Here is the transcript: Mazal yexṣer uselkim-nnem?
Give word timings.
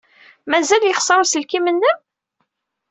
Mazal 0.49 0.83
yexṣer 0.85 1.17
uselkim-nnem? 1.23 1.97